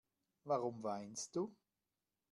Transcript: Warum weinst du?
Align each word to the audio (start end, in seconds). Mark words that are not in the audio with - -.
Warum 0.45 0.81
weinst 0.81 1.31
du? 1.35 1.55